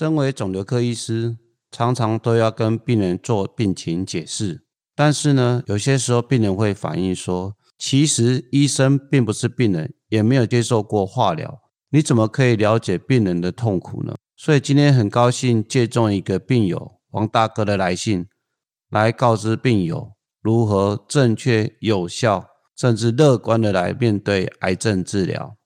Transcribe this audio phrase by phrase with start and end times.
[0.00, 1.36] 身为肿瘤科医师，
[1.70, 4.64] 常常都要跟病人做病情解释。
[4.96, 11.60] 但是呢，有些时候病人会反映说，其实医生并不是病人，也没有接受过化疗，
[11.90, 14.14] 你怎么可以了解病人的痛苦呢？
[14.38, 18.26] 所以今天很高兴借重一个病友王大哥的来信，
[18.88, 25.58] 来告知病友如何正确、有效，甚至乐观的来面对癌症治疗。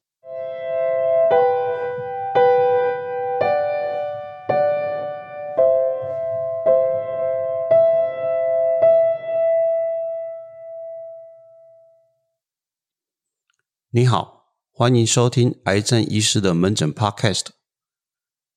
[13.97, 17.45] 你好，欢迎收听癌症医师的门诊 Podcast。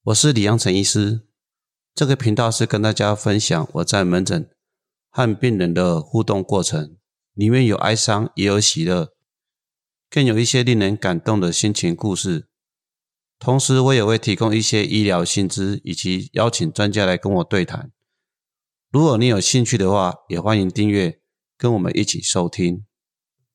[0.05, 1.27] 我是李阳成医师。
[1.93, 4.49] 这个频道是跟大家分享我在门诊
[5.11, 6.97] 和病人的互动过程，
[7.35, 9.13] 里面有哀伤，也有喜乐，
[10.09, 12.49] 更有一些令人感动的心情故事。
[13.37, 17.91] 同时，我也会提供一些医疗薪资，以及邀请专家来跟我对谈。
[18.89, 21.21] 如果你有兴趣的话，也欢迎订阅，
[21.55, 22.87] 跟我们一起收听。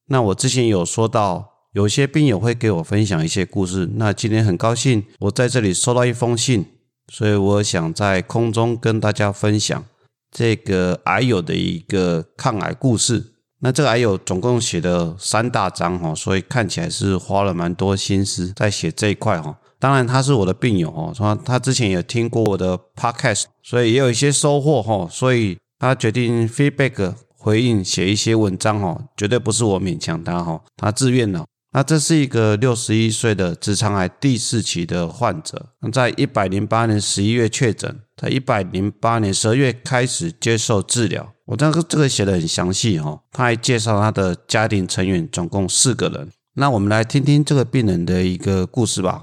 [0.05, 1.51] 那我之前有说到。
[1.73, 6.67] 有些病友会给我分享一些故事，那今天很高兴我在这里收到一封信，
[7.11, 9.83] 所以我想在空中跟大家分享
[10.31, 13.33] 这个癌友的一个抗癌故事。
[13.61, 19.59] 那这个癌友总共写了三大章哈，所以看起来是花了蛮多心思在写这一块哈。
[19.79, 31.47] 当然他是我的病友哦，说他之前也听过我的 podcast，所以也有一些收获哈，所以他决定 feedback 回应写一些文章哈，绝对不是我勉强他哈，他自愿的。
[31.75, 41.33] 那这是一个六十一岁的直肠癌第四期的患者，在一百零八年十一月确诊，在一百零八年十二月开始接受治疗。
[41.47, 46.29] 我这个这个写的很详细哦，他还介绍他的家庭成员，总共四个人。
[46.57, 49.23] 那我们来听听这个病人的一个故事吧。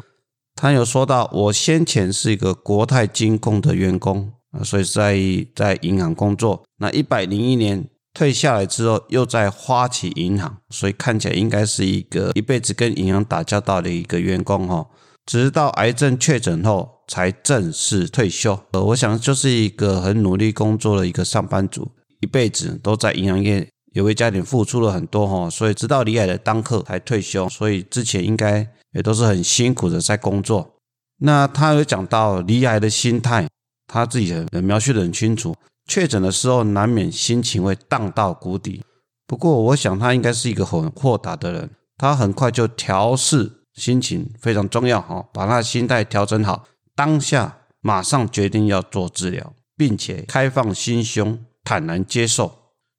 [0.56, 5.16] 他有说到，我先前是一个国泰金控的员工啊，所以在
[5.56, 6.64] 在银行工作。
[6.80, 7.88] 那一百零一年。
[8.14, 14.86] 退下来之后，又在花旗银行，所以看起来应该是一个一辈子跟银行打交道的一个员工哈。
[15.26, 18.60] 直到癌症确诊后，才正式退休。
[18.72, 21.92] 呃，我想就是一个很努力工作的一个上班族，
[22.22, 25.48] 一辈子都在银行业，也为家庭付出了很多哈。
[25.48, 30.76] 所以直到离癌的当刻才退休，所以之前应该也都是很辛苦的在工作。
[31.22, 33.48] 那他有讲到离癌的心态，
[33.86, 35.56] 他自己的描述的很清楚。
[35.90, 38.84] 确诊的时候，难免心情会荡到谷底。
[39.26, 52.52] 不过，我想他应该是一个很豁达的人，他很快就调试心情，非常重要哈，把他的心态调整好，当下马上决定要做治疗，并且开放心胸，坦然接受。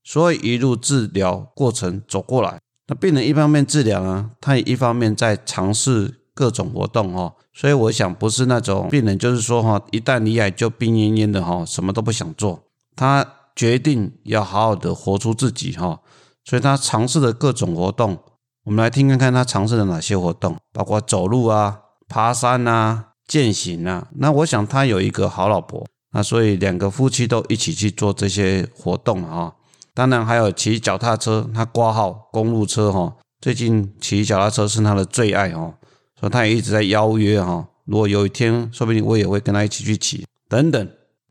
[0.02, 2.58] 所以一路治疗过程走过来，
[2.88, 7.34] 那病人一方面治疗啊，他也一方面在尝试各种活动哈。
[7.52, 12.64] 所以我想，不是那种病人，就是说哈，一旦离癌就病恹恹的哈，什么都不想做。
[13.00, 16.00] 他决定要好好的活出自己哈，
[16.44, 18.18] 所以他尝试了各种活动。
[18.64, 21.78] 我们来听看看他尝试了哪些活动，包括走路啊、
[22.10, 24.08] 爬山啊、健行啊。
[24.16, 29.54] 那我想他有一个好老婆，那所以两个夫妻都一起去做这些活动哈。
[29.94, 33.16] 当然还有骑脚踏车，他挂号公路车哈。
[33.40, 35.72] 最近骑脚踏车是他的最爱哈，
[36.20, 37.66] 所以他也一直在邀约哈。
[37.86, 40.86] 如果有一天，说不定我也会跟他一起去骑等等。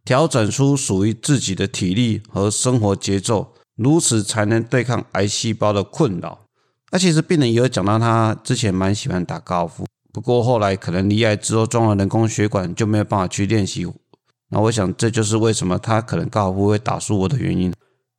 [0.09, 6.45] 调整出属于自己的体力和生活节奏，如此才能对抗癌细胞的困扰。
[6.89, 13.85] 那其实病人也有讲到，他之前蛮喜欢打高尔夫，不过后来可能离癌之后装了人工血管，就没有办法去练习。
[14.49, 17.71] 那我想这就是为什么他可能高尔夫会打输我的原因。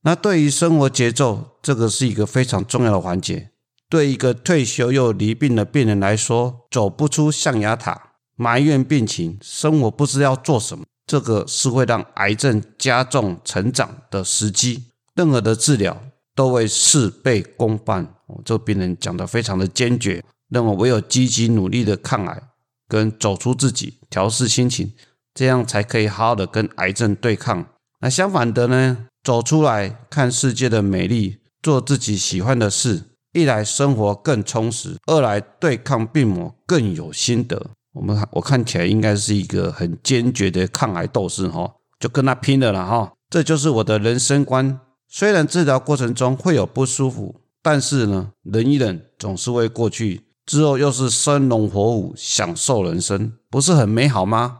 [0.02, 3.50] 那对于生活节奏，这个是一个非常重要的环节。
[3.88, 10.84] 对一个退休又离病的病人来说，走不出象牙塔，埋怨病情，生活不知要做什么。
[11.10, 14.84] 这个是会让癌症加重成长的时机，
[15.16, 16.00] 任何的治疗
[16.37, 18.15] 都会事倍功半。
[18.44, 22.41] 这个病人讲的非常的坚决，认为唯有积极努力的抗癌，
[22.87, 24.93] 跟走出自己，调试心情，
[25.34, 27.66] 这样才可以好好的跟癌症对抗。
[27.98, 33.03] 那相反的呢，走出来看世界的美丽，做自己喜欢的事，
[33.33, 37.71] 一来生活更充实，二来对抗病魔更有心得。
[37.92, 43.13] 我们我看起来应该是一个很坚决的抗癌斗士哈，就跟他拼了了哈。
[43.28, 44.81] 这就是我的人生观。
[45.09, 50.22] 虽然治疗过程中会有不舒服，但是呢，忍一忍总是会过去。
[50.47, 54.59] 之后又是生龙活虎，享受人生，不是很美好吗？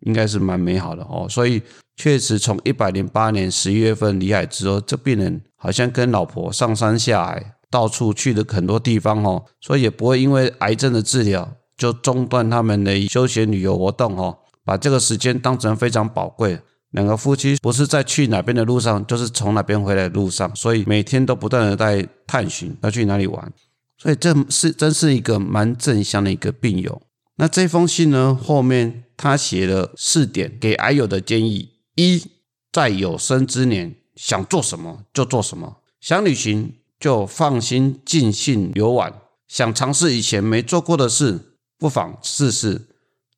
[0.00, 1.26] 应该是蛮美好的哦。
[1.28, 1.62] 所以
[1.96, 11.50] 确实，从一百零八年十一月份离海之后，这病人好像跟老婆上山下海，到处去了很多地方哦，所以也不会因为癌症的治疗。
[11.76, 16.60] 就中断他们的休闲旅游活动哦，把这个时间当成非常宝贵。
[16.90, 23.52] 两个夫妻不是在去哪边的路上，就是从哪边回来的路上，所以每天都不断的在探寻要去哪里玩。
[23.96, 27.00] 所以这是真是一个蛮正向的一个病友。
[27.36, 32.22] 那这封信呢，后面他写了四点给癌友的建议：一，
[32.70, 39.14] 在有生之年，想做什么就做什么，想旅行就放心尽兴游玩，
[39.48, 41.51] 想尝试以前没做过的事，
[41.82, 42.80] 不妨试试，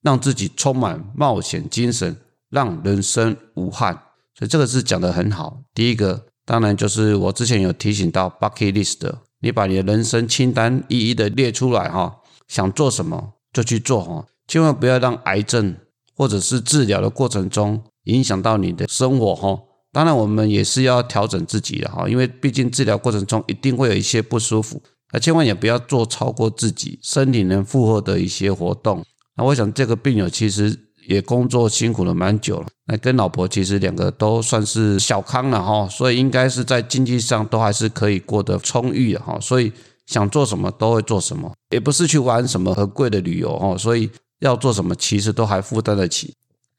[0.02, 2.14] 让自己充满冒险精神。
[2.50, 3.92] 让人生无憾，
[4.38, 5.60] 所以这个是讲的很好。
[5.74, 15.74] 第一个当然就是我之前有提醒到 bucket list，你把你的人生清单一一的列出来哈，想做什么就去做哈，千万不要让癌症
[16.14, 19.58] 或者是治疗的过程中影响到你的生活哈。
[19.90, 24.80] 当然我们也是要调整自己的哈，因为毕竟治疗过程中一定会有一些不舒服，
[25.14, 29.02] 那千万也不要做超过自己身体能负荷的一些活动。
[29.38, 30.78] 那我想这个病友其实。
[31.06, 39.70] 也工作辛苦了蛮久了，那跟老婆其实两个都算是小康了哈，所以应该是在经济上都还是可以过得充裕的哈，所以
[40.06, 46.32] 想做什么都会做什么，也不是去玩什么很贵的旅游哈，所以要做什么其实都还负担得起。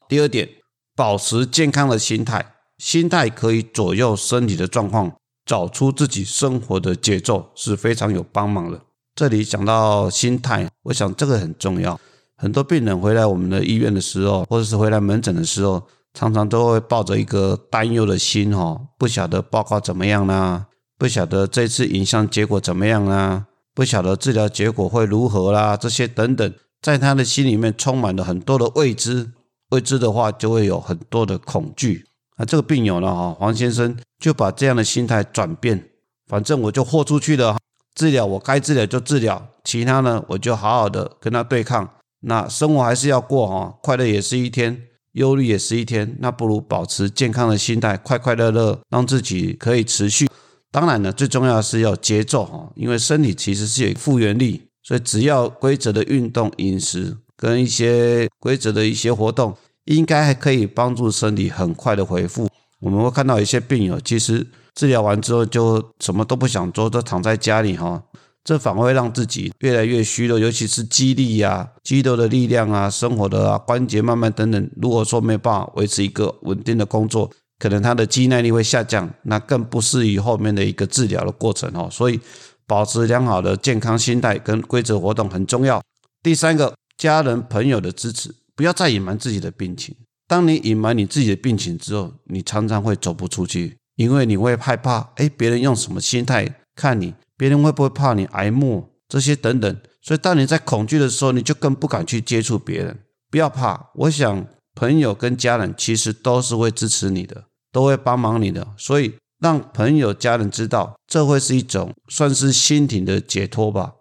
[0.08, 0.48] 第二点，
[0.96, 2.44] 保持健康的心态，
[2.78, 5.12] 心态可以左右身体的状况，
[5.46, 8.80] 找出自己生活的节奏是非常有帮忙的。
[9.14, 11.98] 这里讲到心态，我想这个很重要。
[12.36, 15.82] 很多病人回来我们的医院的时候，或者是回来门诊的时候，
[16.12, 20.66] 常常都会抱着一个担忧的心，哈，不晓得报告怎么样啦，
[20.98, 26.52] 不晓得这次影像结果怎么样啦，不晓得治疗结果会如何啦，这些等等，
[26.82, 29.32] 在他的心里面充满了很多的未知，
[29.70, 32.04] 未知的话就会有很多的恐惧。
[32.38, 35.90] 那这个病友呢，哈，黄先生就把这样的心态转变，
[36.26, 37.56] 反正我就豁出去了，
[37.94, 41.88] 治疗我该治疗就治疗，其他呢我就好好的跟他对抗。
[42.20, 46.16] 那生活还是要过哈，快乐也是一天，忧虑也是一天。
[46.20, 50.28] 那不如保持健康的心态，快快乐乐，让自己可以持续。
[50.72, 59.56] 当然呢，最重要是要节奏哈，因为身体其实是有复原力，所以只要规则的运动、饮食跟一些规则的一些活动，
[59.86, 62.48] 应该还可以帮助身体很快的恢复。
[62.80, 68.02] 我们会看到一些病友，其实治疗完之后就什么都不想做，都躺在家里哈。
[68.44, 74.70] 这反而会让自己越来越虚弱，尤其是肌力呀、肌肉的力量啊、生活的啊、关节慢慢等等。
[74.80, 77.28] 如果说没办法维持一个稳定的工作，
[77.58, 81.88] 可能他的肌耐力会下降，那更不适于后面的一个治疗的过程哦。
[81.90, 82.20] 所以，
[82.68, 85.82] 保持良好的健康心态跟规则活动很重要。
[86.22, 89.94] 第三个，家人朋友的支持，不要再隐瞒自己的病情。
[90.26, 97.14] 当你隐瞒你自己的病情之后，你常常会走不出去，因为你会害怕，哎，别人用什么心态看你。
[97.36, 99.76] 别人会不会怕你挨骂这些等等？
[100.00, 102.98] 所以当你在恐惧的时候，你就更不敢去接触别人。
[103.30, 108.66] 不要怕，我想朋友跟家人其实都是会支持你的，都会帮忙你的。
[108.78, 113.92] 所以让朋友、家人知道，这会是一种算是心情的解脱吧，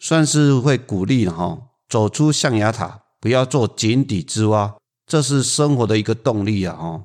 [0.00, 1.58] 算是会鼓励哈，
[1.88, 4.74] 走出象牙塔，不要做井底之蛙。
[5.06, 6.74] 这是生活的一个动力啊！
[6.76, 7.02] 哈，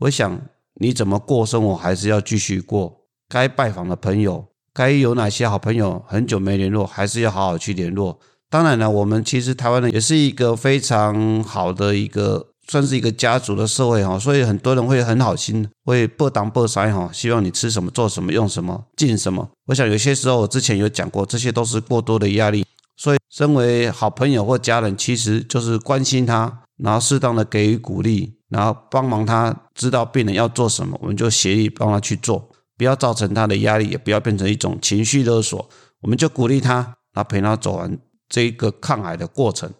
[0.00, 0.40] 我想
[0.74, 3.02] 你怎么过生活，还是要继续过。
[3.28, 4.46] 该拜访的朋友。
[4.72, 8.20] 该有哪些好朋友很久没联络，还是要好好去联络。
[8.48, 19.50] 当然了，我们其实台湾人也是一个非常好的一个，算是一个家族的社会哈，所以很多人会很好心，会不当不塞哈，希望你吃什么、做什么、用什么、进什么。
[19.66, 22.64] 我想有些时候我之前有讲过，这些都是过多的压力。
[23.00, 32.50] 所以，身为好朋友或家人，其实就是关心他，然后适当的给予鼓励，然后帮忙他知道病人要做什么，我们就协力帮他去做。
[32.76, 35.66] 不要造成他的压力，也不要变成一种情绪勒索。
[36.02, 36.74] 我们就鼓励他，
[37.14, 39.72] 然后陪他走完这一个抗癌的过程。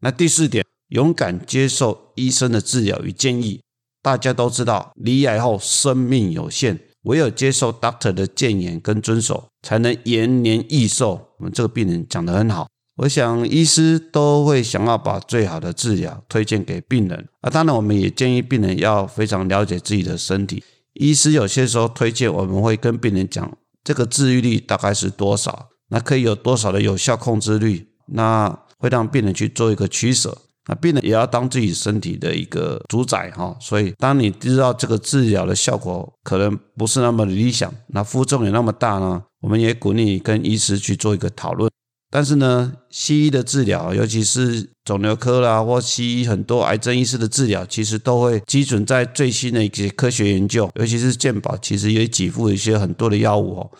[0.00, 3.60] 那第四点，勇敢接受医生的治疗与建议。
[4.02, 11.28] 大家都知道，离癌后生命有限，唯有接受 doctor 的建言跟遵守，才能延年益寿。
[11.38, 17.28] 我们这个病人讲得很好，我想医师都会想要把最好的治疗推荐给病人。
[17.40, 20.62] 啊，当然我们也建议病人要非常了解自己的身体。
[20.94, 30.38] 医师有些时候推荐，我们会跟病人讲，这个治愈率大概是多少，那可以有多少的有效控制率，那会让病人去做一个取舍。
[30.66, 33.56] 那病人也要当自己身体的一个主宰哈。
[33.60, 41.70] 所以，当你知道这个治疗的效果可能不是那么理想，那负重也那么大呢，我们也鼓励你跟医师去做一个讨论。
[42.10, 53.70] 但是呢，西医的治疗，尤其是肿瘤科啦，或西医很多癌症医师的治疗，其实都会基准在最新的一些科学研究，尤其是健保，其实也给付一些很多的药物哦。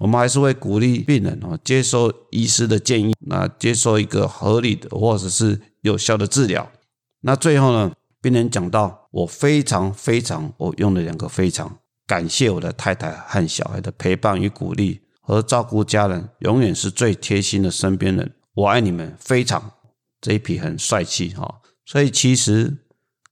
[0.00, 6.70] 我们还是会鼓励病人哦，接受医师的建议，那接受一个合理的或者是有效的治疗。
[7.20, 18.34] 那最后呢，病人讲到我非常非常，我用了两个非常感谢我的太太和小孩的陪伴与鼓励，和照顾家人，永远是最贴心的身边人。
[18.54, 19.72] 我爱你们，非常
[20.20, 21.60] 这一批很帅气哈。
[21.86, 22.78] 所以其实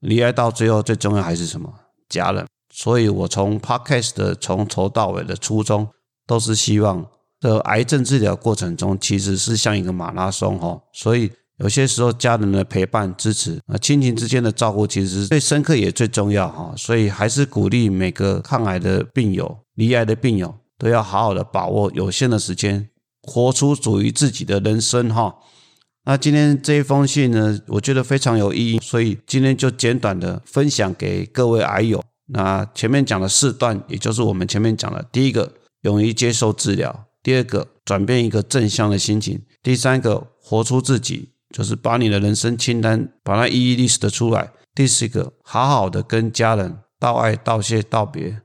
[0.00, 1.72] 离爱到最后最重要还是什么？
[2.08, 2.46] 家人。
[2.74, 5.88] 所以我从 Podcast 的从头到尾的初衷，
[6.26, 7.06] 都是希望
[7.42, 10.80] 的癌症治疗过程中，其实是像一个马拉松哈。
[10.94, 16.72] 所以有些时候家人的陪伴支持啊，亲情之间的照顾，其实最深刻也最重要哈。
[16.76, 22.88] 所以还是鼓励每个抗癌的病友、离癌的病友，都要好好的把握有限的时间，
[23.22, 25.34] 活出属于自己的人生哈。
[26.04, 32.02] 那今天这一封信呢，我觉得非常有意义，所以今天就简短的分享给各位癌友。
[32.26, 36.90] 那前面讲的四段，也就是我们前面讲的，第一个，勇于接受治疗；
[37.22, 48.42] 第二个，转变一个正向的心情；第三个，活出自己，就是把你的人生清单把它一一 list 的出来；第四个，好好的跟家人道爱、道谢、道别。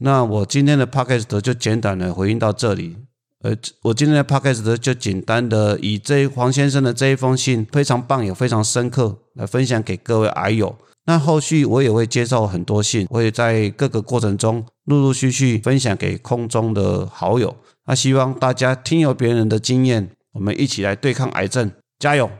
[0.00, 2.96] 那我今天的 podcast 就简短的回应到这里。
[3.42, 10.76] 呃，我今天的 podcast 就简单的以这黄先生的这一封信非常棒，也非常深刻，来分享给各位癌友。
[11.04, 17.56] 那后续我也会接受很多信，我也在各个过程中陆陆续续分享给空中的好友。
[17.86, 22.30] 那希望大家听有别人的经验，我们一起来对抗癌症，加油！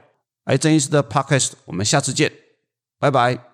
[0.45, 2.33] 癌症医师的 Podcast，我们下次见，
[2.99, 3.52] 拜拜。